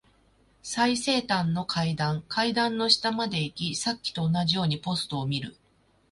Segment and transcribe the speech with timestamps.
[0.63, 2.23] 最西端の階段。
[2.27, 5.55] 階段の下まで行き、さっきと同じようにポストを見る。